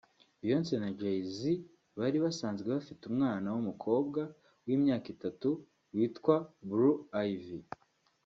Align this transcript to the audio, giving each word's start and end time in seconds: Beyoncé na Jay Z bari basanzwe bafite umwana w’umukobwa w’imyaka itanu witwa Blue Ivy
Beyoncé 0.39 0.75
na 0.81 0.89
Jay 0.99 1.19
Z 1.37 1.39
bari 1.97 2.17
basanzwe 2.25 2.67
bafite 2.75 3.01
umwana 3.11 3.47
w’umukobwa 3.53 4.21
w’imyaka 4.65 5.07
itanu 5.15 5.49
witwa 5.95 6.35
Blue 6.69 6.99
Ivy 7.29 7.59